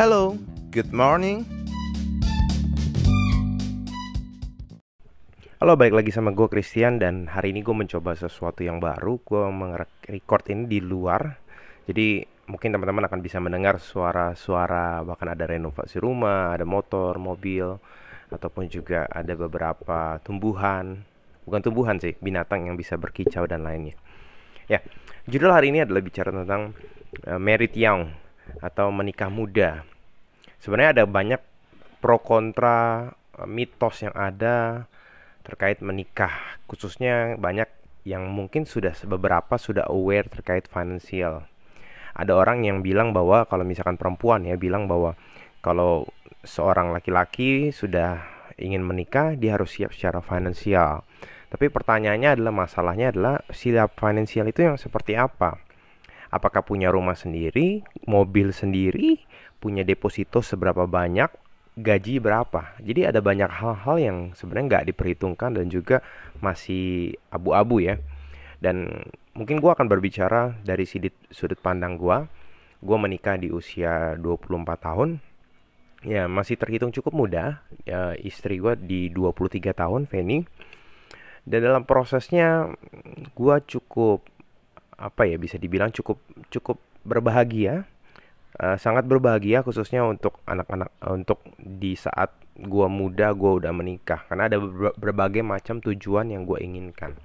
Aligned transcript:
Hello, 0.00 0.32
good 0.72 0.96
morning. 0.96 1.44
Halo, 5.60 5.76
balik 5.76 5.92
lagi 5.92 6.08
sama 6.08 6.32
gue 6.32 6.48
Christian 6.48 6.96
dan 6.96 7.28
hari 7.28 7.52
ini 7.52 7.60
gue 7.60 7.76
mencoba 7.76 8.16
sesuatu 8.16 8.64
yang 8.64 8.80
baru. 8.80 9.20
Gue 9.20 9.44
record 10.08 10.48
ini 10.56 10.64
di 10.72 10.80
luar, 10.80 11.36
jadi 11.84 12.24
mungkin 12.48 12.72
teman-teman 12.72 13.12
akan 13.12 13.20
bisa 13.20 13.44
mendengar 13.44 13.76
suara-suara 13.76 15.04
bahkan 15.04 15.36
ada 15.36 15.44
renovasi 15.44 16.00
rumah, 16.00 16.56
ada 16.56 16.64
motor, 16.64 17.20
mobil, 17.20 17.76
ataupun 18.32 18.72
juga 18.72 19.04
ada 19.04 19.36
beberapa 19.36 20.16
tumbuhan, 20.24 21.04
bukan 21.44 21.60
tumbuhan 21.60 22.00
sih, 22.00 22.16
binatang 22.24 22.72
yang 22.72 22.80
bisa 22.80 22.96
berkicau 22.96 23.44
dan 23.44 23.68
lainnya. 23.68 24.00
Ya, 24.64 24.80
judul 25.28 25.52
hari 25.52 25.68
ini 25.68 25.84
adalah 25.84 26.00
bicara 26.00 26.32
tentang 26.32 26.72
uh, 27.28 27.36
married 27.36 27.76
young 27.76 28.30
atau 28.58 28.90
menikah 28.90 29.30
muda. 29.30 29.86
Sebenarnya 30.60 31.02
ada 31.02 31.04
banyak 31.08 31.40
pro 32.04 32.20
kontra 32.20 33.10
uh, 33.36 33.48
mitos 33.48 34.04
yang 34.04 34.14
ada 34.14 34.86
terkait 35.42 35.80
menikah. 35.80 36.60
Khususnya 36.68 37.40
banyak 37.40 37.66
yang 38.08 38.28
mungkin 38.32 38.64
sudah 38.64 38.96
beberapa 39.04 39.60
sudah 39.60 39.88
aware 39.88 40.28
terkait 40.28 40.68
finansial 40.68 41.44
ada 42.20 42.32
orang 42.34 42.66
yang 42.66 42.82
bilang 42.82 43.14
bahwa 43.14 43.46
kalau 43.46 43.62
misalkan 43.62 43.94
perempuan 43.94 44.42
ya 44.44 44.58
bilang 44.58 44.90
bahwa 44.90 45.14
kalau 45.62 46.08
seorang 46.42 46.90
laki-laki 46.90 47.70
sudah 47.70 48.24
ingin 48.60 48.84
menikah 48.84 49.36
dia 49.36 49.56
harus 49.56 49.72
siap 49.72 49.96
secara 49.96 50.20
finansial. 50.20 51.06
Tapi 51.50 51.66
pertanyaannya 51.66 52.38
adalah 52.38 52.54
masalahnya 52.54 53.10
adalah 53.10 53.42
siap 53.50 53.98
finansial 53.98 54.46
itu 54.46 54.62
yang 54.62 54.78
seperti 54.78 55.18
apa 55.18 55.58
apakah 56.30 56.62
punya 56.62 56.88
rumah 56.94 57.18
sendiri 57.18 57.82
mobil 58.06 58.54
sendiri 58.54 59.22
punya 59.60 59.84
deposito 59.84 60.40
seberapa 60.40 60.88
banyak 60.88 61.28
gaji 61.78 62.18
berapa. 62.18 62.76
Jadi 62.82 63.06
ada 63.06 63.20
banyak 63.22 63.48
hal-hal 63.48 63.96
yang 64.00 64.16
sebenarnya 64.34 64.66
nggak 64.76 64.86
diperhitungkan 64.92 65.56
dan 65.56 65.66
juga 65.72 66.02
masih 66.42 67.14
abu-abu 67.30 67.80
ya. 67.80 68.00
Dan 68.60 69.06
mungkin 69.32 69.58
gue 69.58 69.70
akan 69.72 69.86
berbicara 69.88 70.60
dari 70.60 70.84
sudut, 70.84 71.14
sudut 71.32 71.56
pandang 71.60 71.96
gue. 71.96 72.28
Gue 72.80 72.96
menikah 72.96 73.36
di 73.36 73.52
usia 73.52 74.16
24 74.16 74.76
tahun. 74.80 75.08
Ya 76.00 76.24
masih 76.28 76.56
terhitung 76.56 76.92
cukup 76.92 77.12
muda. 77.12 77.60
Ya, 77.84 78.16
istri 78.16 78.56
gue 78.56 78.76
di 78.76 79.12
23 79.12 79.76
tahun, 79.76 80.08
Feni. 80.08 80.44
Dan 81.44 81.60
dalam 81.64 81.84
prosesnya 81.88 82.72
gue 83.32 83.56
cukup 83.64 84.24
apa 85.00 85.24
ya 85.24 85.40
bisa 85.40 85.56
dibilang 85.56 85.88
cukup 85.88 86.20
cukup 86.52 86.76
berbahagia 87.08 87.88
uh, 88.60 88.76
sangat 88.76 89.08
berbahagia 89.08 89.64
khususnya 89.64 90.04
untuk 90.04 90.36
anak-anak 90.44 90.92
uh, 91.00 91.16
untuk 91.16 91.40
di 91.56 91.96
saat 91.96 92.28
gua 92.60 92.92
muda 92.92 93.32
gua 93.32 93.56
udah 93.56 93.72
menikah 93.72 94.28
karena 94.28 94.52
ada 94.52 94.60
berbagai 95.00 95.40
macam 95.40 95.80
tujuan 95.80 96.28
yang 96.28 96.44
gua 96.44 96.60
inginkan. 96.60 97.16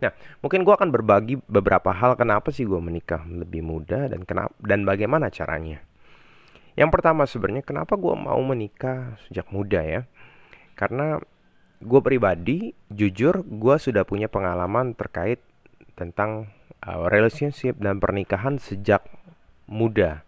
Nah, 0.00 0.10
mungkin 0.42 0.66
gua 0.66 0.80
akan 0.80 0.90
berbagi 0.90 1.38
beberapa 1.46 1.94
hal 1.94 2.18
kenapa 2.18 2.50
sih 2.50 2.66
gua 2.66 2.82
menikah 2.82 3.22
lebih 3.28 3.62
muda 3.62 4.10
dan 4.10 4.26
kenapa 4.26 4.50
dan 4.58 4.82
bagaimana 4.82 5.30
caranya. 5.30 5.78
Yang 6.74 6.90
pertama 6.90 7.28
sebenarnya 7.28 7.62
kenapa 7.62 7.94
gua 7.94 8.18
mau 8.18 8.40
menikah 8.42 9.20
sejak 9.28 9.46
muda 9.54 9.84
ya? 9.84 10.02
Karena 10.74 11.20
gue 11.80 12.00
pribadi 12.04 12.76
jujur 12.92 13.40
gue 13.40 13.76
sudah 13.80 14.04
punya 14.04 14.28
pengalaman 14.28 14.92
terkait 14.92 15.40
tentang 15.96 16.52
relationship 16.84 17.76
dan 17.76 18.00
pernikahan 18.00 18.56
sejak 18.56 19.04
muda. 19.68 20.24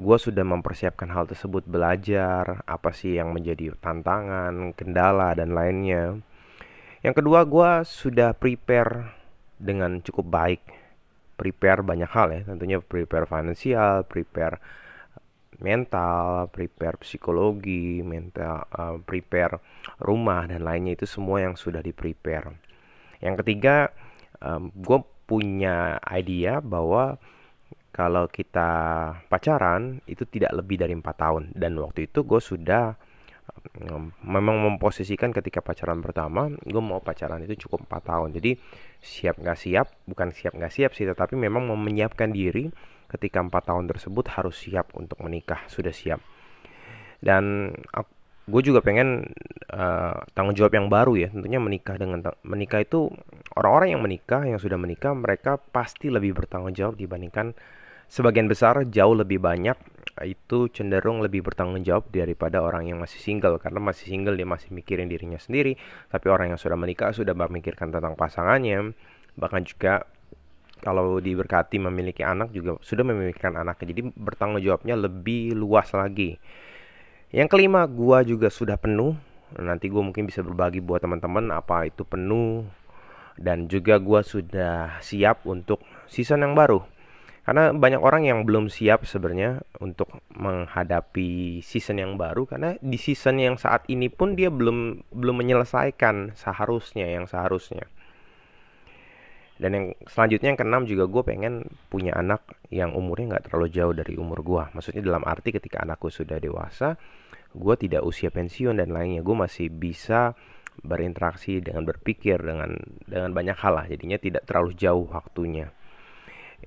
Gue 0.00 0.16
sudah 0.16 0.40
mempersiapkan 0.48 1.12
hal 1.12 1.28
tersebut 1.28 1.68
belajar 1.68 2.64
apa 2.64 2.90
sih 2.96 3.20
yang 3.20 3.36
menjadi 3.36 3.76
tantangan 3.84 4.72
kendala 4.72 5.36
dan 5.36 5.52
lainnya. 5.52 6.16
Yang 7.04 7.20
kedua 7.20 7.44
gue 7.44 7.70
sudah 7.84 8.32
prepare 8.32 9.12
dengan 9.60 10.00
cukup 10.00 10.26
baik. 10.32 10.62
Prepare 11.36 11.84
banyak 11.84 12.08
hal 12.08 12.28
ya 12.32 12.40
tentunya 12.44 12.84
prepare 12.84 13.24
finansial 13.24 14.04
prepare 14.04 14.60
mental 15.60 16.48
prepare 16.52 17.00
psikologi 17.00 18.04
mental 18.04 18.64
uh, 18.72 18.96
prepare 19.04 19.60
rumah 20.00 20.48
dan 20.48 20.64
lainnya. 20.64 20.96
Itu 20.96 21.04
semua 21.08 21.44
yang 21.44 21.56
sudah 21.60 21.84
di 21.84 21.92
prepare 21.92 22.56
yang 23.20 23.36
ketiga 23.36 23.92
um, 24.44 24.72
gue 24.74 24.98
punya 25.28 26.02
idea 26.10 26.58
bahwa 26.58 27.16
kalau 27.90 28.26
kita 28.30 28.70
pacaran 29.26 30.02
itu 30.06 30.26
tidak 30.26 30.56
lebih 30.56 30.80
dari 30.80 30.94
empat 30.94 31.16
tahun. 31.20 31.54
Dan 31.54 31.78
waktu 31.78 32.10
itu 32.10 32.26
gue 32.26 32.40
sudah 32.42 32.94
memang 34.22 34.62
memposisikan 34.62 35.34
ketika 35.34 35.58
pacaran 35.58 35.98
pertama 35.98 36.54
gue 36.54 36.82
mau 36.82 37.02
pacaran 37.02 37.42
itu 37.44 37.66
cukup 37.66 37.86
empat 37.86 38.02
tahun. 38.10 38.30
Jadi 38.38 38.56
siap 39.02 39.38
nggak 39.42 39.58
siap 39.58 39.86
bukan 40.06 40.30
siap 40.30 40.54
nggak 40.54 40.72
siap 40.72 40.90
sih 40.94 41.06
tetapi 41.06 41.34
memang 41.34 41.66
mau 41.66 41.78
menyiapkan 41.78 42.30
diri 42.30 42.70
ketika 43.10 43.42
empat 43.42 43.74
tahun 43.74 43.90
tersebut 43.90 44.38
harus 44.38 44.54
siap 44.54 44.94
untuk 44.94 45.18
menikah 45.22 45.66
sudah 45.66 45.90
siap. 45.90 46.22
Dan 47.20 47.74
gue 48.50 48.62
juga 48.66 48.82
pengen 48.82 49.30
uh, 49.70 50.18
tanggung 50.34 50.58
jawab 50.58 50.74
yang 50.74 50.90
baru 50.90 51.14
ya 51.14 51.28
tentunya 51.30 51.62
menikah 51.62 51.94
dengan 51.94 52.20
menikah 52.42 52.82
itu 52.82 53.08
orang-orang 53.54 53.94
yang 53.94 54.02
menikah 54.02 54.42
yang 54.42 54.58
sudah 54.58 54.76
menikah 54.76 55.14
mereka 55.14 55.56
pasti 55.56 56.10
lebih 56.10 56.34
bertanggung 56.34 56.74
jawab 56.74 56.98
dibandingkan 56.98 57.54
sebagian 58.10 58.50
besar 58.50 58.82
jauh 58.90 59.14
lebih 59.14 59.38
banyak 59.38 59.78
itu 60.26 60.68
cenderung 60.74 61.24
lebih 61.24 61.40
bertanggung 61.46 61.80
jawab 61.80 62.10
daripada 62.12 62.60
orang 62.60 62.92
yang 62.92 62.98
masih 63.00 63.16
single. 63.22 63.56
Karena 63.56 63.80
masih 63.80 64.12
single 64.12 64.36
dia 64.36 64.44
masih 64.44 64.68
mikirin 64.74 65.08
dirinya 65.08 65.40
sendiri. 65.40 65.78
Tapi 66.12 66.26
orang 66.28 66.52
yang 66.52 66.60
sudah 66.60 66.76
menikah 66.76 67.14
sudah 67.14 67.32
memikirkan 67.32 67.88
tentang 67.88 68.18
pasangannya. 68.18 68.92
Bahkan 69.38 69.62
juga 69.64 70.04
kalau 70.80 71.20
diberkati 71.20 71.76
memiliki 71.80 72.24
anak 72.24 72.52
juga 72.52 72.76
sudah 72.84 73.04
memikirkan 73.04 73.56
anaknya. 73.56 73.96
Jadi 73.96 74.02
bertanggung 74.12 74.60
jawabnya 74.60 74.96
lebih 74.96 75.56
luas 75.56 75.88
lagi 75.96 76.36
yang 77.30 77.46
kelima 77.46 77.86
gua 77.86 78.26
juga 78.26 78.50
sudah 78.50 78.74
penuh. 78.78 79.14
Nanti 79.58 79.90
gue 79.90 79.98
mungkin 79.98 80.30
bisa 80.30 80.46
berbagi 80.46 80.78
buat 80.78 81.02
teman-teman 81.02 81.50
apa 81.50 81.86
itu 81.86 82.06
penuh. 82.06 82.66
Dan 83.38 83.70
juga 83.70 83.98
gua 84.02 84.22
sudah 84.26 84.98
siap 85.02 85.46
untuk 85.46 85.82
season 86.10 86.42
yang 86.42 86.54
baru. 86.58 86.82
Karena 87.40 87.74
banyak 87.74 87.98
orang 87.98 88.28
yang 88.28 88.46
belum 88.46 88.70
siap 88.70 89.08
sebenarnya 89.08 89.64
untuk 89.82 90.22
menghadapi 90.34 91.58
season 91.64 91.98
yang 91.98 92.14
baru. 92.14 92.46
Karena 92.46 92.78
di 92.78 92.98
season 93.00 93.42
yang 93.42 93.56
saat 93.58 93.86
ini 93.90 94.06
pun 94.06 94.38
dia 94.38 94.52
belum 94.52 95.08
belum 95.10 95.36
menyelesaikan 95.40 96.38
seharusnya 96.38 97.10
yang 97.10 97.26
seharusnya. 97.26 97.90
Dan 99.60 99.70
yang 99.76 99.86
selanjutnya 100.08 100.56
yang 100.56 100.58
keenam 100.58 100.82
juga 100.88 101.04
gue 101.04 101.22
pengen 101.22 101.54
punya 101.92 102.16
anak 102.16 102.40
yang 102.72 102.96
umurnya 102.96 103.36
nggak 103.36 103.44
terlalu 103.52 103.68
jauh 103.68 103.92
dari 103.92 104.16
umur 104.16 104.40
gue 104.40 104.62
maksudnya 104.72 105.04
dalam 105.04 105.20
arti 105.28 105.52
ketika 105.52 105.84
anakku 105.84 106.08
sudah 106.08 106.40
dewasa 106.40 106.96
gue 107.50 107.74
tidak 107.78 108.02
usia 108.06 108.30
pensiun 108.30 108.78
dan 108.78 108.94
lainnya 108.94 109.22
gue 109.24 109.36
masih 109.36 109.70
bisa 109.70 110.34
berinteraksi 110.80 111.60
dengan 111.60 111.84
berpikir 111.84 112.40
dengan 112.40 112.78
dengan 113.04 113.34
banyak 113.34 113.56
hal 113.58 113.72
lah 113.74 113.86
jadinya 113.90 114.16
tidak 114.16 114.46
terlalu 114.48 114.72
jauh 114.78 115.04
waktunya 115.10 115.74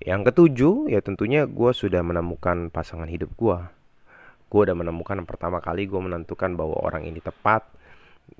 yang 0.01 0.25
ketujuh, 0.25 0.89
ya 0.89 1.05
tentunya 1.05 1.45
gue 1.45 1.71
sudah 1.71 2.01
menemukan 2.01 2.73
pasangan 2.73 3.05
hidup 3.05 3.29
gue. 3.37 3.57
Gue 4.49 4.61
udah 4.65 4.73
menemukan 4.73 5.21
pertama 5.29 5.61
kali 5.61 5.85
gue 5.85 6.01
menentukan 6.01 6.57
bahwa 6.57 6.81
orang 6.81 7.05
ini 7.05 7.21
tepat. 7.21 7.61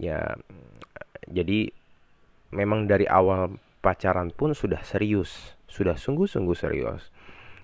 Ya, 0.01 0.33
jadi 1.29 1.69
memang 2.49 2.89
dari 2.89 3.05
awal 3.05 3.61
pacaran 3.85 4.33
pun 4.33 4.57
sudah 4.57 4.81
serius, 4.81 5.53
sudah 5.69 5.94
sungguh-sungguh 5.94 6.57
serius. 6.57 7.13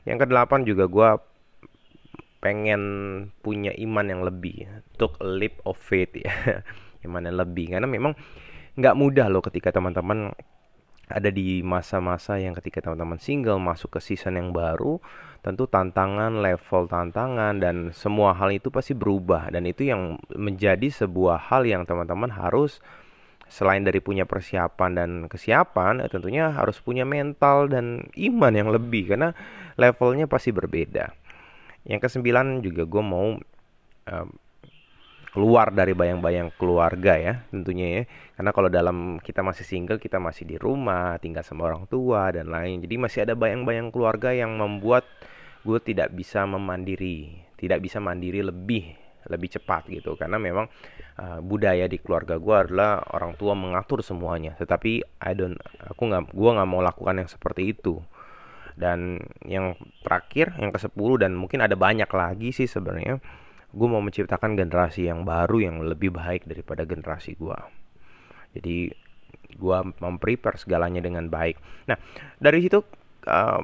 Yang 0.05 0.29
kedelapan 0.29 0.61
juga 0.69 0.85
gue 0.85 1.09
pengen 2.39 2.81
punya 3.43 3.75
iman 3.75 4.05
yang 4.07 4.21
lebih, 4.23 4.67
a 4.67 5.07
leap 5.27 5.59
of 5.67 5.75
faith 5.75 6.15
ya, 6.15 6.31
iman 7.07 7.27
yang 7.27 7.37
lebih. 7.39 7.75
Karena 7.75 7.87
memang 7.87 8.15
nggak 8.79 8.95
mudah 8.95 9.27
loh 9.27 9.43
ketika 9.43 9.75
teman-teman 9.75 10.31
ada 11.09 11.29
di 11.33 11.65
masa-masa 11.65 12.37
yang 12.37 12.53
ketika 12.53 12.85
teman-teman 12.85 13.17
single 13.17 13.57
masuk 13.57 13.97
ke 13.97 13.99
season 13.99 14.37
yang 14.37 14.53
baru 14.53 15.01
tentu 15.41 15.65
tantangan 15.65 16.37
level 16.37 16.85
tantangan 16.85 17.57
dan 17.57 17.89
semua 17.95 18.37
hal 18.37 18.53
itu 18.53 18.69
pasti 18.69 18.93
berubah. 18.93 19.51
Dan 19.51 19.67
itu 19.67 19.87
yang 19.87 20.19
menjadi 20.31 20.87
sebuah 20.87 21.49
hal 21.51 21.65
yang 21.65 21.83
teman-teman 21.83 22.31
harus 22.31 22.79
selain 23.49 23.81
dari 23.81 23.97
punya 23.97 24.29
persiapan 24.29 24.91
dan 24.93 25.09
kesiapan 25.25 26.05
tentunya 26.13 26.53
harus 26.53 26.77
punya 26.77 27.01
mental 27.01 27.65
dan 27.71 28.05
iman 28.13 28.53
yang 28.53 28.69
lebih. 28.69 29.15
Karena 29.15 29.33
levelnya 29.79 30.29
pasti 30.29 30.53
berbeda 30.53 31.09
yang 31.87 31.99
kesembilan 32.03 32.59
juga 32.65 32.83
gue 32.83 33.03
mau 33.03 33.35
uh, 34.09 34.27
keluar 35.29 35.69
dari 35.69 35.93
bayang-bayang 35.93 36.49
keluarga 36.57 37.13
ya 37.15 37.33
tentunya 37.53 38.01
ya. 38.01 38.03
Karena 38.35 38.51
kalau 38.51 38.69
dalam 38.71 38.97
kita 39.21 39.45
masih 39.45 39.65
single 39.65 40.01
kita 40.01 40.17
masih 40.17 40.49
di 40.49 40.57
rumah 40.57 41.15
tinggal 41.21 41.45
sama 41.45 41.69
orang 41.69 41.85
tua 41.85 42.33
dan 42.33 42.49
lain. 42.49 42.81
Jadi 42.81 42.95
masih 42.97 43.19
ada 43.29 43.37
bayang-bayang 43.37 43.93
keluarga 43.93 44.33
yang 44.33 44.57
membuat 44.57 45.05
gue 45.61 45.77
tidak 45.83 46.15
bisa 46.15 46.47
memandiri 46.47 47.45
tidak 47.59 47.83
bisa 47.83 47.99
mandiri 47.99 48.41
lebih 48.41 48.97
lebih 49.29 49.49
cepat 49.53 49.85
gitu. 49.93 50.17
Karena 50.17 50.41
memang 50.41 50.65
uh, 51.21 51.39
budaya 51.45 51.85
di 51.85 52.01
keluarga 52.01 52.41
gue 52.41 52.55
adalah 52.55 53.05
orang 53.13 53.37
tua 53.37 53.53
mengatur 53.53 54.01
semuanya. 54.01 54.57
Tetapi 54.57 55.21
I 55.21 55.31
don't 55.37 55.61
aku 55.85 56.09
nggak 56.09 56.33
gue 56.33 56.49
nggak 56.57 56.69
mau 56.69 56.81
lakukan 56.81 57.21
yang 57.21 57.29
seperti 57.29 57.77
itu 57.77 58.01
dan 58.79 59.19
yang 59.43 59.75
terakhir 60.07 60.55
yang 60.55 60.71
ke 60.71 60.79
10 60.79 60.95
dan 61.19 61.35
mungkin 61.35 61.59
ada 61.59 61.75
banyak 61.75 62.07
lagi 62.07 62.55
sih 62.55 62.65
sebenarnya 62.65 63.19
gue 63.69 63.87
mau 63.91 63.99
menciptakan 63.99 64.55
generasi 64.55 65.11
yang 65.11 65.27
baru 65.27 65.59
yang 65.59 65.83
lebih 65.83 66.15
baik 66.15 66.47
daripada 66.47 66.87
generasi 66.87 67.35
gue 67.35 67.59
jadi 68.55 68.89
gue 69.59 69.77
memprepare 69.99 70.57
segalanya 70.61 71.01
dengan 71.01 71.27
baik. 71.27 71.57
Nah 71.89 71.97
dari 72.37 72.63
situ 72.63 72.81
uh, 73.25 73.61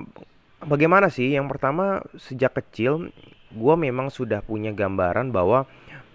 bagaimana 0.65 1.07
sih? 1.13 1.33
Yang 1.33 1.55
pertama 1.55 2.01
sejak 2.17 2.57
kecil 2.57 3.09
gue 3.55 3.75
memang 3.77 4.11
sudah 4.11 4.43
punya 4.43 4.75
gambaran 4.75 5.31
bahwa 5.31 5.63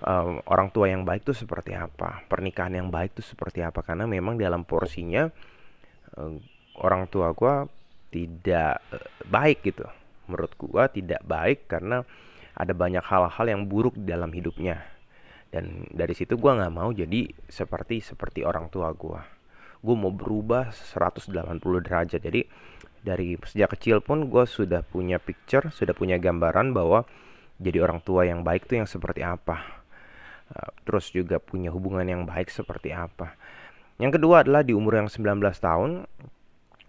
uh, 0.05 0.31
orang 0.51 0.69
tua 0.75 0.93
yang 0.93 1.07
baik 1.07 1.25
itu 1.25 1.33
seperti 1.33 1.73
apa 1.73 2.27
pernikahan 2.29 2.77
yang 2.77 2.89
baik 2.93 3.17
itu 3.17 3.23
seperti 3.25 3.65
apa. 3.65 3.81
Karena 3.81 4.05
memang 4.05 4.37
dalam 4.37 4.67
porsinya 4.67 5.31
uh, 6.19 6.35
orang 6.83 7.07
tua 7.09 7.33
gue 7.33 7.55
tidak 8.11 8.83
uh, 8.93 9.09
baik 9.27 9.65
gitu. 9.65 9.87
Menurut 10.27 10.53
gue 10.55 11.03
tidak 11.03 11.23
baik 11.27 11.67
karena 11.67 12.07
ada 12.55 12.75
banyak 12.77 13.03
hal-hal 13.03 13.47
yang 13.47 13.67
buruk 13.67 13.97
dalam 13.99 14.31
hidupnya. 14.31 14.83
Dan 15.51 15.91
dari 15.91 16.15
situ 16.15 16.39
gue 16.39 16.53
nggak 16.53 16.75
mau 16.75 16.95
jadi 16.95 17.27
seperti 17.51 17.99
seperti 18.03 18.47
orang 18.47 18.71
tua 18.71 18.95
gue 18.95 19.41
gue 19.81 19.97
mau 19.97 20.13
berubah 20.13 20.73
180 20.73 21.33
derajat. 21.61 22.21
Jadi 22.21 22.45
dari 23.01 23.37
sejak 23.41 23.77
kecil 23.77 24.05
pun 24.05 24.29
gue 24.29 24.45
sudah 24.45 24.85
punya 24.85 25.17
picture 25.17 25.73
sudah 25.73 25.97
punya 25.97 26.21
gambaran 26.21 26.77
bahwa 26.77 27.09
jadi 27.61 27.81
orang 27.85 28.01
tua 28.05 28.29
yang 28.29 28.45
baik 28.45 28.69
tuh 28.69 28.85
yang 28.85 28.89
seperti 28.89 29.25
apa. 29.25 29.81
Uh, 30.51 30.71
terus 30.85 31.09
juga 31.15 31.39
punya 31.39 31.71
hubungan 31.73 32.05
yang 32.05 32.23
baik 32.29 32.51
seperti 32.53 32.93
apa. 32.93 33.39
Yang 34.01 34.21
kedua 34.21 34.43
adalah 34.45 34.65
di 34.65 34.73
umur 34.73 35.01
yang 35.01 35.09
19 35.09 35.39
tahun 35.61 36.09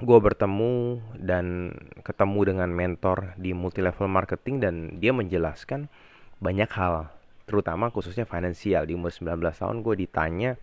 gue 0.01 0.17
bertemu 0.17 0.97
dan 1.21 1.69
ketemu 2.01 2.39
dengan 2.53 2.69
mentor 2.73 3.37
di 3.37 3.53
multi 3.53 3.85
level 3.85 4.09
marketing 4.09 4.55
dan 4.57 4.75
dia 4.97 5.13
menjelaskan 5.13 5.85
banyak 6.41 6.69
hal 6.73 7.13
terutama 7.45 7.93
khususnya 7.93 8.25
finansial. 8.25 8.89
Di 8.89 8.97
umur 8.97 9.13
19 9.13 9.37
tahun 9.37 9.85
gue 9.85 9.95
ditanya 10.01 10.57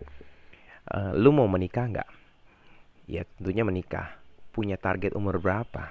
e, 0.91 0.97
lu 1.15 1.31
mau 1.31 1.47
menikah 1.47 1.87
nggak? 1.87 2.09
Ya 3.07 3.23
tentunya 3.39 3.63
menikah. 3.63 4.19
Punya 4.51 4.75
target 4.75 5.15
umur 5.15 5.39
berapa? 5.39 5.87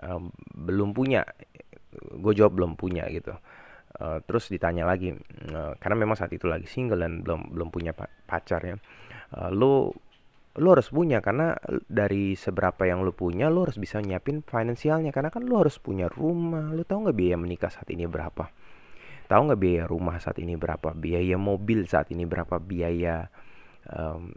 E, 0.00 0.08
belum 0.56 0.96
punya. 0.96 1.28
Gue 2.16 2.32
jawab 2.32 2.56
belum 2.56 2.80
punya 2.80 3.04
gitu. 3.12 3.36
Uh, 3.96 4.20
terus 4.28 4.52
ditanya 4.52 4.84
lagi 4.84 5.16
uh, 5.56 5.72
karena 5.80 5.96
memang 5.96 6.20
saat 6.20 6.28
itu 6.28 6.44
lagi 6.44 6.68
single 6.68 7.00
dan 7.00 7.24
belum 7.24 7.48
belum 7.56 7.68
punya 7.72 7.96
pacar 8.28 8.60
ya. 8.60 8.76
Uh, 9.32 9.48
lo 9.48 9.96
lo 10.56 10.72
harus 10.72 10.88
punya 10.88 11.20
karena 11.20 11.52
dari 11.84 12.32
seberapa 12.32 12.88
yang 12.88 13.04
lo 13.04 13.12
punya 13.12 13.52
lo 13.52 13.68
harus 13.68 13.76
bisa 13.76 14.00
nyiapin 14.00 14.40
finansialnya. 14.40 15.12
Karena 15.12 15.28
kan 15.28 15.44
lo 15.44 15.60
harus 15.60 15.76
punya 15.76 16.08
rumah. 16.08 16.72
Lo 16.72 16.82
tahu 16.82 17.08
nggak 17.08 17.16
biaya 17.16 17.36
menikah 17.36 17.68
saat 17.68 17.88
ini 17.92 18.08
berapa? 18.08 18.48
Tahu 19.26 19.40
nggak 19.52 19.60
biaya 19.60 19.84
rumah 19.84 20.16
saat 20.16 20.40
ini 20.40 20.56
berapa? 20.56 20.96
Biaya 20.96 21.36
mobil 21.36 21.84
saat 21.84 22.08
ini 22.14 22.24
berapa? 22.24 22.56
Biaya 22.56 23.28
um, 23.92 24.32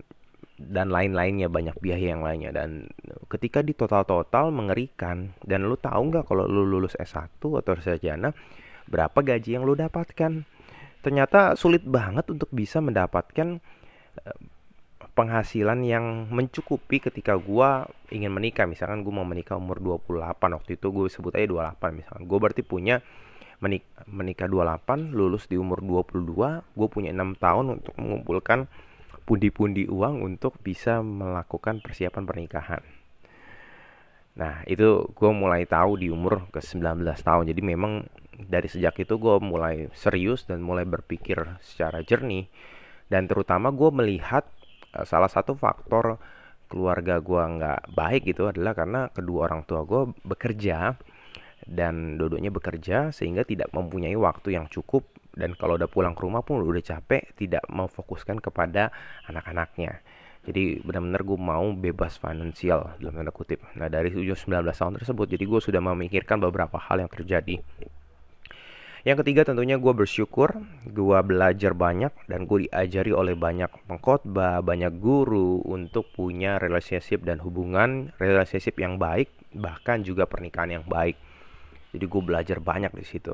dan 0.59 0.91
lain-lainnya. 0.91 1.47
Banyak 1.47 1.79
biaya 1.79 2.11
yang 2.11 2.23
lainnya. 2.25 2.51
Dan 2.51 2.91
ketika 3.31 3.63
di 3.63 3.71
total-total 3.71 4.51
mengerikan 4.51 5.31
dan 5.47 5.63
lu 5.63 5.79
tahu 5.79 6.11
nggak 6.11 6.27
kalau 6.27 6.43
lu 6.43 6.67
lulus 6.67 6.99
S1 6.99 7.39
atau 7.39 7.71
sarjana 7.79 8.35
berapa 8.91 9.23
gaji 9.23 9.55
yang 9.55 9.63
lu 9.63 9.77
dapatkan? 9.79 10.43
Ternyata 10.99 11.55
sulit 11.55 11.87
banget 11.87 12.27
untuk 12.27 12.51
bisa 12.51 12.83
mendapatkan 12.83 13.63
penghasilan 15.13 15.83
yang 15.83 16.29
mencukupi 16.31 17.03
ketika 17.03 17.35
gua 17.35 17.87
ingin 18.09 18.31
menikah 18.33 18.65
misalkan 18.65 19.05
gua 19.05 19.21
mau 19.21 19.27
menikah 19.27 19.57
umur 19.59 19.79
28 19.79 20.57
waktu 20.57 20.71
itu 20.75 20.87
gue 20.89 21.05
sebut 21.11 21.33
aja 21.35 21.75
28 21.75 21.97
misalkan 21.97 22.23
gue 22.25 22.37
berarti 22.39 22.63
punya 22.63 23.03
menik 23.59 23.83
menikah 24.07 24.47
28 24.47 25.11
lulus 25.11 25.51
di 25.51 25.59
umur 25.59 25.83
22 25.83 26.63
gue 26.63 26.87
punya 26.87 27.11
enam 27.11 27.35
tahun 27.35 27.79
untuk 27.81 27.93
mengumpulkan 27.99 28.71
pundi-pundi 29.29 29.85
uang 29.85 30.25
untuk 30.25 30.57
bisa 30.57 31.05
melakukan 31.05 31.85
persiapan 31.85 32.25
pernikahan. 32.25 32.81
Nah, 34.41 34.65
itu 34.65 35.05
gue 35.13 35.31
mulai 35.35 35.69
tahu 35.69 36.01
di 36.01 36.09
umur 36.09 36.49
ke 36.49 36.57
19 36.57 37.05
tahun. 37.21 37.45
Jadi 37.45 37.61
memang 37.61 38.09
dari 38.33 38.65
sejak 38.65 38.97
itu 38.97 39.21
gue 39.21 39.37
mulai 39.37 39.85
serius 39.93 40.49
dan 40.49 40.65
mulai 40.65 40.81
berpikir 40.89 41.45
secara 41.61 42.01
jernih. 42.01 42.49
Dan 43.05 43.29
terutama 43.29 43.69
gue 43.69 43.93
melihat 43.93 44.49
salah 45.05 45.29
satu 45.29 45.53
faktor 45.53 46.17
keluarga 46.69 47.17
gue 47.17 47.43
nggak 47.59 47.97
baik 47.97 48.29
itu 48.29 48.45
adalah 48.45 48.77
karena 48.77 49.09
kedua 49.09 49.49
orang 49.49 49.65
tua 49.65 49.81
gue 49.83 50.13
bekerja 50.21 50.93
dan 51.65 52.15
dua-duanya 52.17 52.53
bekerja 52.53 53.13
sehingga 53.13 53.45
tidak 53.45 53.69
mempunyai 53.73 54.15
waktu 54.15 54.57
yang 54.57 54.69
cukup. 54.69 55.05
Dan 55.29 55.55
kalau 55.55 55.77
udah 55.77 55.87
pulang 55.87 56.17
ke 56.17 56.25
rumah 56.25 56.41
pun 56.41 56.59
udah 56.65 56.83
capek 56.83 57.37
tidak 57.37 57.63
memfokuskan 57.69 58.41
kepada 58.41 58.89
anak-anaknya. 59.29 60.01
Jadi 60.43 60.81
benar-benar 60.81 61.21
gue 61.21 61.39
mau 61.39 61.67
bebas 61.75 62.17
finansial 62.17 62.97
dalam 62.97 63.21
tanda 63.21 63.29
kutip. 63.29 63.61
Nah 63.77 63.91
dari 63.91 64.09
usia 64.09 64.33
19 64.33 64.65
tahun 64.65 64.93
tersebut 64.97 65.25
jadi 65.29 65.43
gue 65.45 65.61
sudah 65.61 65.81
memikirkan 65.83 66.41
beberapa 66.41 66.79
hal 66.81 67.05
yang 67.05 67.11
terjadi 67.11 67.61
yang 69.07 69.15
ketiga 69.23 69.47
tentunya 69.47 69.79
gue 69.79 69.93
bersyukur 69.95 70.59
gue 70.87 71.19
belajar 71.23 71.71
banyak 71.71 72.11
dan 72.27 72.43
gue 72.43 72.67
diajari 72.67 73.15
oleh 73.15 73.35
banyak 73.37 73.71
pengkhotbah, 73.87 74.59
banyak 74.59 74.99
guru 74.99 75.63
untuk 75.63 76.11
punya 76.11 76.59
relationship 76.59 77.23
dan 77.23 77.39
hubungan 77.39 78.11
relationship 78.19 78.75
yang 78.75 78.99
baik 78.99 79.31
bahkan 79.55 80.03
juga 80.05 80.29
pernikahan 80.29 80.81
yang 80.81 80.85
baik. 80.85 81.17
Jadi 81.89 82.05
gue 82.05 82.21
belajar 82.21 82.61
banyak 82.61 82.93
di 82.93 83.01
situ. 83.01 83.33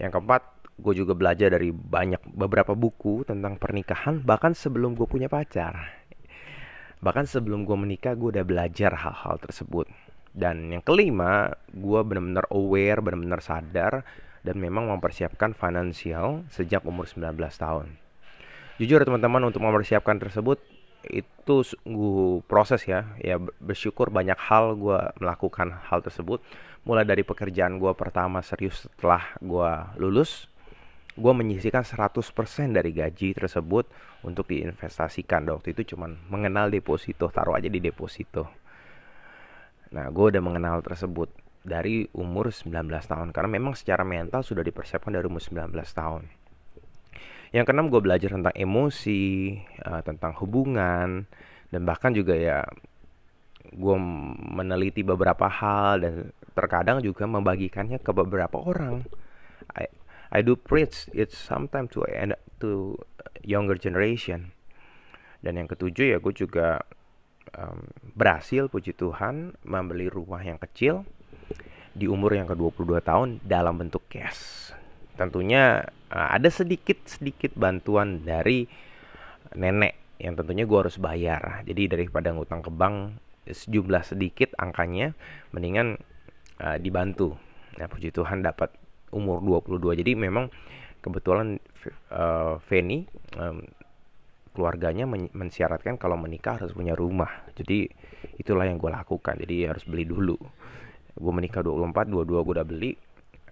Yang 0.00 0.16
keempat 0.16 0.42
gue 0.82 0.94
juga 0.96 1.12
belajar 1.12 1.52
dari 1.52 1.68
banyak 1.70 2.32
beberapa 2.32 2.72
buku 2.72 3.28
tentang 3.28 3.60
pernikahan 3.60 4.24
bahkan 4.24 4.56
sebelum 4.56 4.96
gue 4.96 5.04
punya 5.04 5.28
pacar 5.28 6.02
bahkan 7.02 7.26
sebelum 7.26 7.66
gue 7.66 7.76
menikah 7.76 8.16
gue 8.16 8.38
udah 8.38 8.46
belajar 8.46 8.94
hal-hal 8.94 9.36
tersebut 9.42 9.90
dan 10.32 10.72
yang 10.72 10.80
kelima 10.80 11.52
gue 11.70 12.00
benar-benar 12.00 12.48
aware 12.48 13.04
benar-benar 13.04 13.40
sadar 13.44 13.92
dan 14.42 14.58
memang 14.58 14.90
mempersiapkan 14.90 15.54
finansial 15.54 16.46
sejak 16.50 16.82
umur 16.86 17.06
19 17.06 17.34
tahun 17.38 17.98
jujur 18.78 19.02
teman-teman 19.02 19.48
untuk 19.48 19.62
mempersiapkan 19.62 20.18
tersebut 20.18 20.58
itu 21.02 21.56
gue 21.82 22.46
proses 22.46 22.86
ya 22.86 23.10
ya 23.18 23.38
bersyukur 23.58 24.14
banyak 24.14 24.38
hal 24.38 24.78
gue 24.78 24.98
melakukan 25.18 25.74
hal 25.90 25.98
tersebut 25.98 26.38
mulai 26.86 27.02
dari 27.02 27.26
pekerjaan 27.26 27.82
gue 27.82 27.90
pertama 27.94 28.38
serius 28.42 28.86
setelah 28.86 29.34
gue 29.42 29.70
lulus 29.98 30.46
gue 31.12 31.32
menyisihkan 31.32 31.84
100% 31.84 32.24
dari 32.72 32.90
gaji 32.96 33.36
tersebut 33.36 33.84
untuk 34.24 34.48
diinvestasikan. 34.48 35.44
waktu 35.52 35.76
itu 35.76 35.92
cuman 35.92 36.16
mengenal 36.32 36.72
deposito, 36.72 37.28
taruh 37.28 37.52
aja 37.52 37.68
di 37.68 37.84
deposito. 37.84 38.48
Nah, 39.92 40.08
gue 40.08 40.24
udah 40.32 40.40
mengenal 40.40 40.80
tersebut 40.80 41.28
dari 41.62 42.06
umur 42.18 42.50
19 42.50 42.90
tahun 42.90 43.30
karena 43.30 43.50
memang 43.50 43.78
secara 43.78 44.02
mental 44.02 44.42
sudah 44.42 44.66
dipersiapkan 44.66 45.14
dari 45.14 45.26
umur 45.26 45.42
19 45.42 45.70
tahun. 45.72 46.22
Yang 47.52 47.64
keenam 47.68 47.86
gue 47.92 48.00
belajar 48.00 48.32
tentang 48.32 48.54
emosi, 48.56 49.54
uh, 49.84 50.02
tentang 50.02 50.32
hubungan 50.42 51.28
dan 51.70 51.80
bahkan 51.86 52.10
juga 52.10 52.34
ya 52.34 52.66
gue 53.72 53.96
meneliti 54.52 55.06
beberapa 55.06 55.46
hal 55.46 56.02
dan 56.02 56.14
terkadang 56.52 57.00
juga 57.00 57.24
membagikannya 57.24 58.02
ke 58.02 58.10
beberapa 58.12 58.58
orang. 58.58 59.06
I 60.32 60.40
do 60.40 60.56
preach 60.56 61.12
it 61.12 61.28
sometimes 61.28 61.92
to 61.92 62.08
to 62.64 62.96
younger 63.44 63.76
generation. 63.76 64.56
Dan 65.44 65.60
yang 65.60 65.68
ketujuh 65.68 66.16
ya 66.16 66.18
gue 66.24 66.32
juga 66.32 66.80
um, 67.52 67.84
berhasil 68.16 68.72
puji 68.72 68.96
Tuhan 68.96 69.60
membeli 69.60 70.08
rumah 70.08 70.40
yang 70.40 70.56
kecil 70.56 71.04
di 71.92 72.08
umur 72.08 72.36
yang 72.36 72.48
ke-22 72.48 73.04
tahun 73.04 73.28
dalam 73.44 73.76
bentuk 73.76 74.04
cash. 74.08 74.72
Tentunya 75.16 75.84
uh, 76.08 76.28
ada 76.32 76.48
sedikit-sedikit 76.48 77.52
bantuan 77.54 78.24
dari 78.24 78.64
nenek 79.52 80.16
yang 80.16 80.38
tentunya 80.38 80.64
gue 80.64 80.78
harus 80.78 80.96
bayar. 80.96 81.66
Jadi 81.68 81.92
daripada 81.92 82.32
ngutang 82.32 82.64
ke 82.64 82.70
bank 82.72 83.20
sejumlah 83.42 84.06
sedikit 84.06 84.54
angkanya 84.56 85.12
mendingan 85.52 85.98
uh, 86.62 86.78
dibantu. 86.80 87.36
Nah, 87.76 87.88
puji 87.88 88.14
Tuhan 88.14 88.44
dapat 88.44 88.72
umur 89.12 89.44
22 89.44 90.00
jadi 90.00 90.16
memang 90.16 90.48
kebetulan 91.04 91.60
uh, 92.08 92.56
Feni 92.64 93.04
um, 93.36 93.60
keluarganya 94.56 95.04
men 95.04 95.28
mensyaratkan 95.32 95.96
kalau 95.96 96.16
menikah 96.16 96.56
harus 96.60 96.72
punya 96.72 96.96
rumah 96.96 97.44
jadi 97.56 97.88
itulah 98.40 98.68
yang 98.68 98.80
gue 98.80 98.88
lakukan 98.88 99.36
jadi 99.40 99.72
harus 99.72 99.84
beli 99.84 100.08
dulu 100.08 100.36
gue 101.16 101.32
menikah 101.32 101.60
24 101.60 102.08
22 102.08 102.46
gue 102.46 102.54
udah 102.56 102.66
beli 102.66 102.90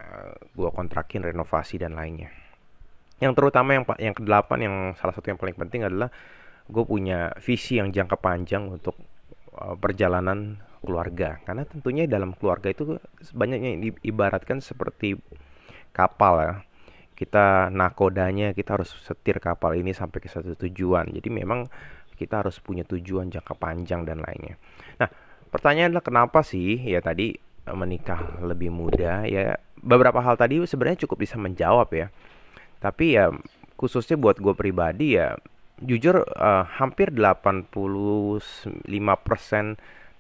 uh, 0.00 0.34
gue 0.36 0.70
kontrakin 0.72 1.24
renovasi 1.24 1.76
dan 1.80 1.96
lainnya. 1.96 2.32
Yang 3.20 3.36
terutama 3.36 3.76
yang 3.76 3.84
yang 4.00 4.16
kedelapan 4.16 4.58
yang 4.64 4.74
salah 4.96 5.12
satu 5.12 5.28
yang 5.28 5.40
paling 5.40 5.56
penting 5.56 5.84
adalah 5.84 6.08
gue 6.70 6.84
punya 6.86 7.34
visi 7.42 7.76
yang 7.76 7.92
jangka 7.92 8.16
panjang 8.16 8.70
untuk 8.70 8.96
uh, 9.56 9.76
perjalanan 9.76 10.56
keluarga. 10.80 11.38
Karena 11.44 11.68
tentunya 11.68 12.08
dalam 12.08 12.32
keluarga 12.32 12.72
itu 12.72 12.96
banyaknya 13.36 13.76
ibaratkan 14.00 14.64
seperti 14.64 15.20
kapal 15.92 16.34
ya. 16.40 16.52
Kita 17.12 17.68
nakodanya 17.68 18.56
kita 18.56 18.80
harus 18.80 18.96
setir 19.04 19.44
kapal 19.44 19.76
ini 19.76 19.92
sampai 19.92 20.24
ke 20.24 20.28
satu 20.32 20.56
tujuan. 20.56 21.12
Jadi 21.12 21.28
memang 21.28 21.68
kita 22.16 22.44
harus 22.44 22.56
punya 22.60 22.84
tujuan 22.84 23.28
jangka 23.28 23.56
panjang 23.56 24.08
dan 24.08 24.24
lainnya. 24.24 24.56
Nah 24.96 25.08
pertanyaan 25.52 25.92
adalah 25.92 26.04
kenapa 26.04 26.40
sih? 26.40 26.80
Ya 26.80 27.04
tadi 27.04 27.32
eh, 27.32 27.49
menikah 27.68 28.40
lebih 28.40 28.72
muda 28.72 29.22
ya 29.28 29.60
beberapa 29.80 30.20
hal 30.20 30.36
tadi 30.36 30.60
sebenarnya 30.64 31.06
cukup 31.06 31.24
bisa 31.24 31.36
menjawab 31.40 31.88
ya. 31.92 32.06
Tapi 32.80 33.16
ya 33.16 33.32
khususnya 33.76 34.16
buat 34.20 34.36
gue 34.40 34.52
pribadi 34.52 35.16
ya 35.16 35.36
jujur 35.80 36.20
uh, 36.36 36.64
hampir 36.76 37.08
85% 37.08 37.72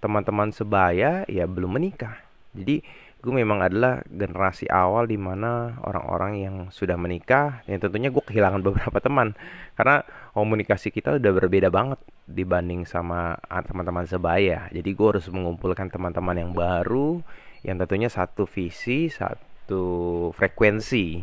teman-teman 0.00 0.48
sebaya 0.52 1.28
ya 1.28 1.44
belum 1.44 1.76
menikah. 1.76 2.16
Jadi 2.56 2.80
gue 3.20 3.34
memang 3.36 3.60
adalah 3.60 4.00
generasi 4.08 4.64
awal 4.72 5.04
di 5.04 5.20
mana 5.20 5.76
orang-orang 5.84 6.32
yang 6.40 6.56
sudah 6.72 6.96
menikah 6.96 7.60
yang 7.68 7.84
tentunya 7.84 8.08
gue 8.08 8.24
kehilangan 8.24 8.64
beberapa 8.66 8.98
teman. 9.00 9.36
Karena 9.76 10.00
komunikasi 10.32 10.88
kita 10.88 11.20
udah 11.20 11.32
berbeda 11.36 11.68
banget 11.68 12.00
dibanding 12.30 12.86
sama 12.86 13.34
teman-teman 13.66 14.06
sebaya 14.06 14.70
jadi 14.70 14.90
gue 14.94 15.08
harus 15.10 15.26
mengumpulkan 15.28 15.90
teman-teman 15.90 16.38
yang 16.38 16.50
baru 16.54 17.20
yang 17.60 17.76
tentunya 17.76 18.08
satu 18.08 18.48
visi 18.48 19.12
satu 19.12 20.30
frekuensi. 20.32 21.20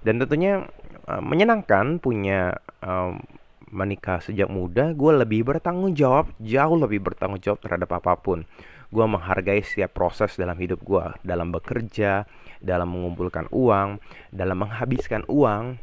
Dan 0.00 0.22
tentunya 0.22 0.64
uh, 1.10 1.22
menyenangkan 1.22 1.98
punya 2.00 2.56
um, 2.80 3.20
menikah 3.68 4.24
sejak 4.24 4.48
muda 4.48 4.96
gue 4.96 5.12
lebih 5.12 5.44
bertanggung 5.44 5.92
jawab 5.92 6.32
jauh 6.40 6.76
lebih 6.80 7.04
bertanggung 7.04 7.42
jawab 7.42 7.60
terhadap 7.60 7.90
apa 8.00 8.16
pun. 8.16 8.48
Gue 8.88 9.04
menghargai 9.04 9.60
setiap 9.60 9.92
proses 9.92 10.32
dalam 10.40 10.56
hidup 10.56 10.80
gue 10.80 11.04
dalam 11.20 11.52
bekerja 11.52 12.24
dalam 12.64 12.88
mengumpulkan 12.88 13.52
uang 13.52 14.00
dalam 14.32 14.56
menghabiskan 14.64 15.28
uang 15.28 15.76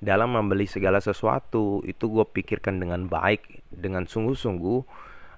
dalam 0.00 0.34
membeli 0.34 0.68
segala 0.68 0.98
sesuatu 1.02 1.80
itu 1.86 2.04
gue 2.08 2.24
pikirkan 2.24 2.80
dengan 2.82 3.06
baik 3.06 3.66
dengan 3.72 4.04
sungguh-sungguh 4.04 4.80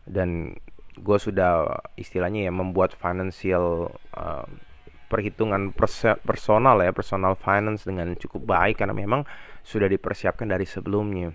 dan 0.08 0.56
gue 0.98 1.18
sudah 1.18 1.78
istilahnya 1.94 2.50
ya 2.50 2.52
membuat 2.52 2.96
financial 2.96 3.94
uh, 4.18 4.46
perhitungan 5.08 5.72
personal 6.20 6.84
ya 6.84 6.92
personal 6.92 7.38
finance 7.38 7.86
dengan 7.88 8.12
cukup 8.18 8.44
baik 8.44 8.84
karena 8.84 8.92
memang 8.92 9.24
sudah 9.64 9.88
dipersiapkan 9.88 10.50
dari 10.50 10.68
sebelumnya 10.68 11.32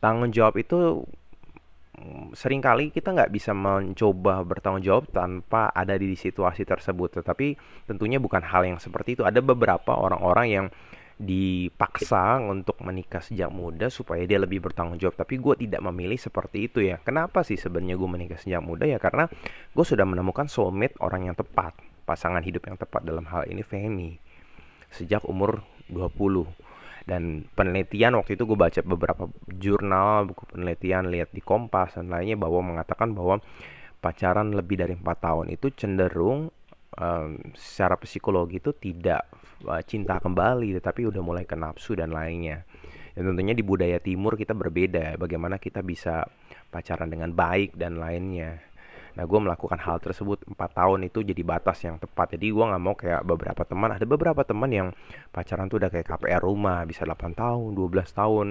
tanggung 0.00 0.32
jawab 0.32 0.56
itu 0.58 1.04
sering 2.32 2.64
kali 2.64 2.88
kita 2.88 3.12
nggak 3.12 3.30
bisa 3.30 3.52
mencoba 3.52 4.40
bertanggung 4.42 4.82
jawab 4.82 5.04
tanpa 5.12 5.68
ada 5.70 5.94
di 5.94 6.16
situasi 6.16 6.64
tersebut. 6.64 7.22
Tetapi 7.22 7.54
tentunya 7.86 8.16
bukan 8.18 8.42
hal 8.42 8.64
yang 8.64 8.78
seperti 8.80 9.20
itu. 9.20 9.22
Ada 9.22 9.44
beberapa 9.44 9.92
orang-orang 9.94 10.46
yang 10.48 10.66
dipaksa 11.20 12.40
untuk 12.40 12.80
menikah 12.84 13.20
sejak 13.20 13.52
muda 13.52 13.88
supaya 13.88 14.24
dia 14.24 14.40
lebih 14.40 14.64
bertanggung 14.64 15.00
jawab. 15.00 15.16
Tapi 15.16 15.40
gue 15.40 15.54
tidak 15.68 15.80
memilih 15.84 16.16
seperti 16.16 16.70
itu 16.70 16.84
ya. 16.84 17.00
Kenapa 17.00 17.44
sih 17.44 17.56
sebenarnya 17.56 17.96
gue 17.96 18.08
menikah 18.08 18.38
sejak 18.40 18.62
muda 18.64 18.84
ya? 18.88 18.96
Karena 19.00 19.28
gue 19.72 19.84
sudah 19.84 20.04
menemukan 20.04 20.48
soulmate 20.48 20.96
orang 21.04 21.32
yang 21.32 21.36
tepat, 21.36 21.76
pasangan 22.04 22.42
hidup 22.42 22.68
yang 22.68 22.76
tepat 22.76 23.04
dalam 23.04 23.24
hal 23.28 23.48
ini 23.48 23.62
Feni 23.64 24.32
sejak 24.92 25.24
umur 25.24 25.64
20 25.88 26.44
dan 27.08 27.48
penelitian 27.58 28.14
waktu 28.14 28.38
itu 28.38 28.46
gue 28.46 28.54
baca 28.54 28.80
beberapa 28.84 29.26
jurnal 29.50 30.30
buku 30.30 30.46
penelitian 30.54 31.10
lihat 31.10 31.34
di 31.34 31.42
Kompas 31.42 31.98
dan 31.98 32.12
lainnya 32.12 32.38
bahwa 32.38 32.62
mengatakan 32.62 33.10
bahwa 33.10 33.42
pacaran 33.98 34.54
lebih 34.54 34.78
dari 34.78 34.94
empat 34.94 35.18
tahun 35.18 35.50
itu 35.50 35.74
cenderung 35.74 36.54
um, 36.98 37.38
secara 37.56 37.96
psikologi 38.00 38.60
itu 38.60 38.72
tidak 38.76 39.28
uh, 39.64 39.80
cinta 39.84 40.18
kembali 40.20 40.76
tetapi 40.76 41.08
udah 41.08 41.22
mulai 41.24 41.44
ke 41.48 41.56
nafsu 41.56 41.96
dan 41.96 42.12
lainnya. 42.12 42.64
Dan 43.12 43.28
tentunya 43.32 43.52
di 43.52 43.60
budaya 43.60 44.00
timur 44.00 44.40
kita 44.40 44.56
berbeda 44.56 45.20
bagaimana 45.20 45.60
kita 45.60 45.84
bisa 45.84 46.24
pacaran 46.72 47.12
dengan 47.12 47.28
baik 47.32 47.76
dan 47.76 48.00
lainnya. 48.00 48.72
Nah 49.12 49.28
gue 49.28 49.38
melakukan 49.44 49.76
hal 49.76 50.00
tersebut 50.00 50.40
4 50.48 50.56
tahun 50.56 51.04
itu 51.04 51.20
jadi 51.20 51.42
batas 51.44 51.84
yang 51.84 52.00
tepat. 52.00 52.36
Jadi 52.36 52.48
gue 52.48 52.64
nggak 52.64 52.82
mau 52.82 52.96
kayak 52.96 53.20
beberapa 53.28 53.62
teman 53.68 53.92
Ada 53.92 54.08
beberapa 54.08 54.40
teman 54.40 54.72
yang 54.72 54.88
pacaran 55.28 55.68
tuh 55.68 55.84
udah 55.84 55.92
kayak 55.92 56.08
KPR 56.08 56.40
rumah 56.40 56.88
Bisa 56.88 57.04
8 57.04 57.36
tahun, 57.36 57.70
12 57.76 58.08
tahun 58.16 58.48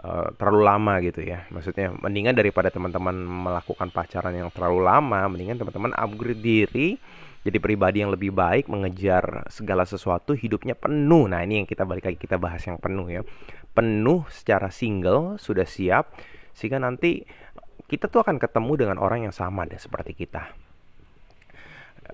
uh, 0.00 0.28
Terlalu 0.40 0.60
lama 0.64 0.94
gitu 1.04 1.20
ya. 1.20 1.44
Maksudnya 1.52 1.92
mendingan 2.00 2.32
daripada 2.32 2.72
teman-teman 2.72 3.12
melakukan 3.12 3.92
pacaran 3.92 4.32
yang 4.32 4.48
terlalu 4.48 4.80
lama 4.80 5.28
Mendingan 5.28 5.60
teman-teman 5.60 5.92
upgrade 5.92 6.40
diri 6.40 6.96
jadi 7.44 7.60
pribadi 7.60 8.00
yang 8.00 8.10
lebih 8.10 8.32
baik 8.32 8.66
mengejar 8.72 9.46
segala 9.52 9.84
sesuatu 9.84 10.32
hidupnya 10.32 10.72
penuh 10.74 11.28
nah 11.28 11.44
ini 11.44 11.62
yang 11.62 11.68
kita 11.68 11.84
balik 11.84 12.08
lagi 12.08 12.18
kita 12.18 12.40
bahas 12.40 12.64
yang 12.64 12.80
penuh 12.80 13.06
ya 13.12 13.22
penuh 13.76 14.24
secara 14.32 14.72
single 14.72 15.36
sudah 15.36 15.68
siap 15.68 16.16
sehingga 16.54 16.78
nanti 16.80 17.26
kita 17.84 18.08
tuh 18.08 18.24
akan 18.24 18.40
ketemu 18.40 18.72
dengan 18.80 18.96
orang 18.96 19.28
yang 19.28 19.34
sama 19.34 19.68
deh 19.68 19.76
seperti 19.76 20.16
kita. 20.16 20.63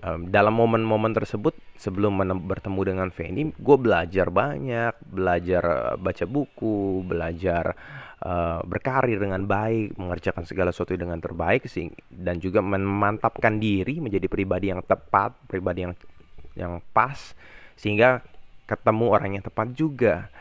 Um, 0.01 0.31
dalam 0.31 0.55
momen-momen 0.55 1.11
tersebut 1.11 1.53
sebelum 1.75 2.15
bertemu 2.47 2.81
dengan 2.87 3.09
Feni, 3.11 3.51
gue 3.51 3.77
belajar 3.77 4.31
banyak, 4.31 4.95
belajar 5.03 5.63
uh, 5.67 5.95
baca 5.99 6.25
buku, 6.25 7.05
belajar 7.05 7.75
uh, 8.23 8.63
berkarir 8.65 9.19
dengan 9.19 9.45
baik, 9.45 9.99
mengerjakan 9.99 10.47
segala 10.47 10.71
sesuatu 10.71 10.95
dengan 10.95 11.19
terbaik 11.19 11.67
sih, 11.67 11.91
dan 12.07 12.41
juga 12.41 12.63
memantapkan 12.63 13.61
diri 13.61 14.01
menjadi 14.01 14.25
pribadi 14.31 14.73
yang 14.73 14.81
tepat, 14.81 15.35
pribadi 15.45 15.85
yang 15.85 15.93
yang 16.57 16.73
pas, 16.95 17.35
sehingga 17.77 18.25
ketemu 18.65 19.05
orang 19.11 19.37
yang 19.37 19.45
tepat 19.45 19.75
juga. 19.75 20.31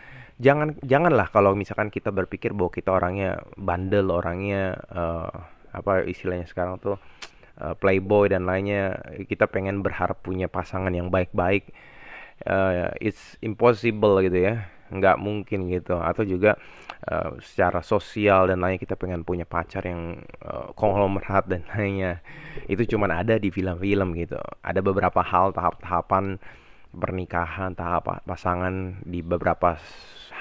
Jangan 0.40 0.78
janganlah 0.80 1.28
kalau 1.28 1.52
misalkan 1.52 1.92
kita 1.92 2.08
berpikir 2.08 2.56
bahwa 2.56 2.72
kita 2.72 2.96
orangnya 2.96 3.44
bandel 3.60 4.08
orangnya 4.08 4.72
uh, 4.88 5.28
apa 5.74 6.06
istilahnya 6.08 6.48
sekarang 6.48 6.80
tuh 6.80 6.96
uh, 7.58 7.74
playboy 7.74 8.30
dan 8.30 8.46
lainnya 8.46 9.00
kita 9.26 9.50
pengen 9.50 9.82
berharap 9.82 10.22
punya 10.22 10.46
pasangan 10.46 10.92
yang 10.94 11.10
baik-baik. 11.10 11.72
Uh, 12.46 12.88
it's 13.02 13.36
impossible 13.42 14.22
gitu 14.22 14.38
ya. 14.38 14.70
Nggak 14.90 15.16
mungkin 15.18 15.70
gitu. 15.70 15.98
Atau 15.98 16.22
juga 16.26 16.60
uh, 17.10 17.34
secara 17.42 17.82
sosial 17.82 18.50
dan 18.50 18.62
lainnya 18.62 18.80
kita 18.82 18.94
pengen 18.94 19.26
punya 19.26 19.48
pacar 19.48 19.82
yang 19.82 20.22
uh, 20.44 20.70
konglomerat 20.76 21.50
dan 21.50 21.66
lainnya. 21.74 22.22
Itu 22.70 22.86
cuma 22.86 23.10
ada 23.10 23.40
di 23.40 23.50
film-film 23.50 24.14
gitu. 24.14 24.38
Ada 24.62 24.80
beberapa 24.84 25.20
hal 25.24 25.50
tahap-tahapan 25.56 26.38
pernikahan 26.90 27.70
tahap 27.78 28.26
pasangan 28.26 28.98
di 29.06 29.22
beberapa 29.22 29.78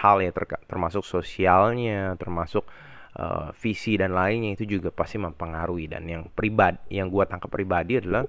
hal 0.01 0.23
ya 0.23 0.31
ter 0.33 0.49
termasuk 0.65 1.05
sosialnya 1.05 2.17
termasuk 2.17 2.65
visi 3.57 3.99
dan 3.99 4.15
lainnya 4.15 4.55
itu 4.55 4.79
juga 4.79 4.93
pasti 4.93 5.17
mempengaruhi. 5.19 5.89
Dan 5.89 6.07
yang 6.07 6.23
pribadi 6.31 6.77
yang 6.93 7.09
gua 7.11 7.25
tangkap 7.25 7.49
pribadi 7.51 7.99
adalah 7.99 8.23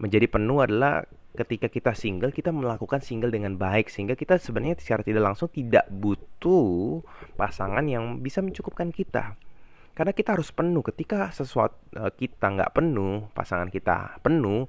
menjadi 0.00 0.26
penuh 0.26 0.64
adalah 0.64 1.04
ketika 1.30 1.70
kita 1.70 1.94
single 1.94 2.34
kita 2.34 2.50
melakukan 2.50 2.98
single 3.04 3.30
dengan 3.30 3.54
baik. 3.54 3.92
Sehingga 3.92 4.18
kita 4.18 4.40
sebenarnya 4.40 4.80
secara 4.80 5.06
tidak 5.06 5.22
langsung 5.22 5.48
tidak 5.52 5.86
butuh 5.92 7.04
pasangan 7.38 7.84
yang 7.86 8.18
bisa 8.18 8.42
mencukupkan 8.42 8.90
kita. 8.90 9.38
Karena 9.94 10.16
kita 10.16 10.32
harus 10.32 10.48
penuh. 10.50 10.80
Ketika 10.80 11.28
sesuatu 11.30 11.76
uh, 11.98 12.08
kita 12.10 12.46
nggak 12.50 12.72
penuh 12.72 13.28
pasangan 13.36 13.68
kita 13.68 14.22
penuh 14.24 14.64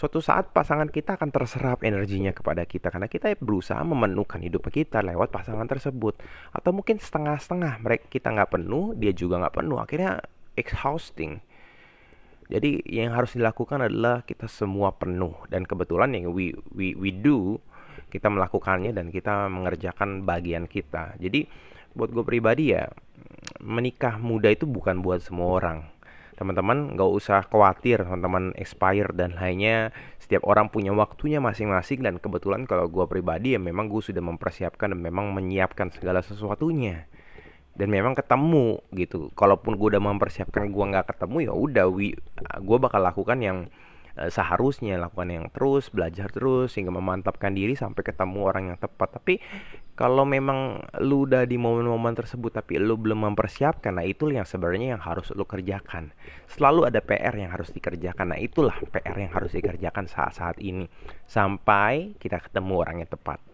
suatu 0.00 0.24
saat 0.24 0.56
pasangan 0.56 0.88
kita 0.88 1.20
akan 1.20 1.28
terserap 1.28 1.84
energinya 1.84 2.32
kepada 2.32 2.64
kita 2.64 2.88
karena 2.88 3.04
kita 3.04 3.36
berusaha 3.36 3.84
memenuhkan 3.84 4.40
hidup 4.40 4.72
kita 4.72 5.04
lewat 5.04 5.28
pasangan 5.28 5.68
tersebut. 5.68 6.16
Atau 6.56 6.72
mungkin 6.72 6.96
setengah-setengah 6.96 7.84
mereka 7.84 8.08
kita 8.08 8.32
nggak 8.32 8.56
penuh 8.56 8.96
dia 8.96 9.12
juga 9.12 9.44
nggak 9.44 9.60
penuh. 9.60 9.76
Akhirnya 9.76 10.24
exhausting. 10.56 11.44
Jadi 12.48 12.80
yang 12.88 13.12
harus 13.12 13.36
dilakukan 13.36 13.84
adalah 13.84 14.24
kita 14.24 14.48
semua 14.48 14.96
penuh. 14.96 15.36
Dan 15.52 15.68
kebetulan 15.68 16.16
yang 16.16 16.32
we 16.32 16.56
we 16.72 16.96
we 16.96 17.12
do 17.12 17.60
kita 18.08 18.32
melakukannya 18.32 18.96
dan 18.96 19.12
kita 19.12 19.52
mengerjakan 19.52 20.24
bagian 20.24 20.64
kita. 20.64 21.20
Jadi 21.20 21.44
buat 21.92 22.08
gue 22.08 22.24
pribadi 22.24 22.72
ya 22.72 22.88
menikah 23.60 24.16
muda 24.16 24.48
itu 24.48 24.64
bukan 24.64 25.04
buat 25.04 25.20
semua 25.20 25.60
orang 25.60 25.78
teman-teman 26.40 26.96
nggak 26.96 27.10
usah 27.12 27.44
khawatir 27.44 28.00
teman-teman 28.00 28.56
expire. 28.56 29.12
Dan 29.12 29.36
lainnya 29.36 29.92
setiap 30.16 30.48
orang 30.48 30.72
punya 30.72 30.96
waktunya 30.96 31.36
masing-masing. 31.36 32.00
Dan 32.00 32.16
kebetulan 32.16 32.64
kalau 32.64 32.88
gue 32.88 33.04
pribadi 33.04 33.52
ya 33.52 33.60
memang 33.60 33.92
gue 33.92 34.00
sudah 34.00 34.24
mempersiapkan 34.24 34.96
dan 34.96 35.00
memang 35.04 35.36
menyiapkan 35.36 35.92
segala 35.92 36.24
sesuatunya. 36.24 37.04
Dan 37.76 37.92
memang 37.92 38.16
ketemu 38.16 38.80
gitu. 38.96 39.28
Kalaupun 39.36 39.76
gue 39.76 39.92
udah 39.92 40.02
mempersiapkan 40.02 40.72
gue 40.72 40.84
nggak 40.96 41.12
ketemu 41.12 41.36
ya 41.44 41.52
udah 41.52 41.84
gue 42.56 42.78
bakal 42.80 43.04
lakukan 43.04 43.38
yang 43.44 43.58
seharusnya 44.16 44.98
lakukan 44.98 45.30
yang 45.30 45.46
terus 45.50 45.90
belajar 45.90 46.30
terus 46.30 46.74
sehingga 46.74 46.94
memantapkan 46.94 47.52
diri 47.52 47.74
sampai 47.74 48.02
ketemu 48.02 48.40
orang 48.46 48.64
yang 48.72 48.78
tepat. 48.78 49.20
Tapi 49.20 49.34
kalau 49.98 50.24
memang 50.24 50.80
lu 51.04 51.28
udah 51.28 51.44
di 51.44 51.60
momen-momen 51.60 52.16
tersebut 52.16 52.56
tapi 52.56 52.80
lu 52.80 52.96
belum 52.96 53.28
mempersiapkan 53.32 54.00
nah 54.00 54.06
itu 54.06 54.32
yang 54.32 54.48
sebenarnya 54.48 54.96
yang 54.96 55.02
harus 55.02 55.28
lu 55.36 55.44
kerjakan. 55.44 56.14
Selalu 56.48 56.88
ada 56.88 57.04
PR 57.04 57.36
yang 57.36 57.52
harus 57.52 57.68
dikerjakan. 57.74 58.32
Nah 58.32 58.40
itulah 58.40 58.76
PR 58.88 59.16
yang 59.18 59.32
harus 59.34 59.52
dikerjakan 59.52 60.08
saat-saat 60.08 60.56
ini. 60.62 60.88
Sampai 61.28 62.16
kita 62.16 62.40
ketemu 62.40 62.74
orang 62.80 63.04
yang 63.04 63.10
tepat 63.10 63.49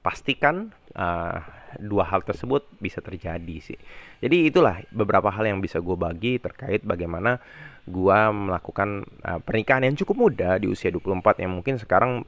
pastikan 0.00 0.72
uh, 0.96 1.38
dua 1.78 2.04
hal 2.08 2.24
tersebut 2.24 2.66
bisa 2.80 2.98
terjadi 3.04 3.56
sih. 3.62 3.78
Jadi 4.18 4.50
itulah 4.50 4.80
beberapa 4.90 5.28
hal 5.30 5.46
yang 5.46 5.60
bisa 5.60 5.78
gue 5.78 5.94
bagi 5.94 6.40
terkait 6.40 6.82
bagaimana 6.82 7.38
gue 7.86 8.20
melakukan 8.32 9.04
uh, 9.24 9.40
pernikahan 9.40 9.86
yang 9.86 9.96
cukup 9.96 10.16
muda 10.28 10.56
di 10.56 10.66
usia 10.66 10.90
24 10.92 11.42
yang 11.44 11.52
mungkin 11.52 11.76
sekarang 11.76 12.24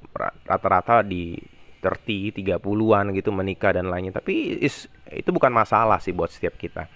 rata-rata 0.46 1.02
di 1.02 1.36
30, 1.82 2.62
30-an 2.62 3.10
gitu 3.10 3.34
menikah 3.34 3.74
dan 3.74 3.90
lainnya. 3.90 4.22
Tapi 4.22 4.62
is, 4.62 4.86
itu 5.10 5.34
bukan 5.34 5.50
masalah 5.50 5.98
sih 5.98 6.14
buat 6.14 6.30
setiap 6.30 6.54
kita. 6.54 6.86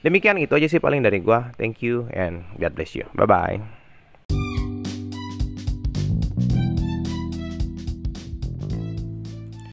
Demikian 0.00 0.36
itu 0.40 0.52
aja 0.56 0.68
sih 0.68 0.80
paling 0.80 1.04
dari 1.04 1.20
gue. 1.20 1.38
Thank 1.60 1.84
you 1.84 2.08
and 2.12 2.44
God 2.56 2.72
bless 2.76 2.96
you. 2.96 3.08
Bye-bye. 3.12 3.83